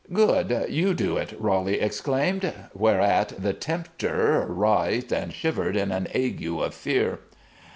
[0.11, 0.65] "Good!
[0.71, 6.73] You do it!" Roly exclaimed; whereat the tempter writhed and shivered in an ague of
[6.73, 7.19] fear.